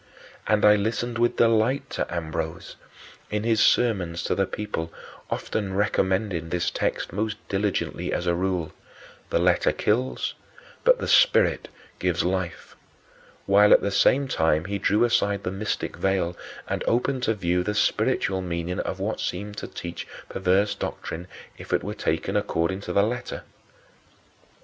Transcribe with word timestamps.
And 0.47 0.65
I 0.65 0.75
listened 0.77 1.19
with 1.19 1.35
delight 1.37 1.91
to 1.91 2.11
Ambrose, 2.11 2.75
in 3.29 3.43
his 3.43 3.59
sermons 3.61 4.23
to 4.23 4.33
the 4.33 4.47
people, 4.47 4.91
often 5.29 5.75
recommending 5.75 6.49
this 6.49 6.71
text 6.71 7.13
most 7.13 7.37
diligently 7.49 8.11
as 8.11 8.25
a 8.25 8.33
rule: 8.33 8.71
"The 9.29 9.37
letter 9.37 9.71
kills, 9.71 10.33
but 10.83 10.97
the 10.97 11.07
spirit 11.07 11.67
gives 11.99 12.23
life," 12.23 12.75
while 13.45 13.73
at 13.73 13.81
the 13.81 13.91
same 13.91 14.27
time 14.27 14.65
he 14.65 14.79
drew 14.79 15.03
aside 15.03 15.43
the 15.43 15.51
mystic 15.51 15.95
veil 15.97 16.35
and 16.67 16.83
opened 16.87 17.21
to 17.29 17.35
view 17.35 17.61
the 17.61 17.75
spiritual 17.75 18.41
meaning 18.41 18.79
of 18.79 18.99
what 18.99 19.19
seemed 19.19 19.57
to 19.57 19.67
teach 19.67 20.07
perverse 20.29 20.73
doctrine 20.73 21.27
if 21.59 21.71
it 21.71 21.83
were 21.83 21.93
taken 21.93 22.35
according 22.35 22.81
to 22.81 22.91
the 22.91 23.03
letter. 23.03 23.43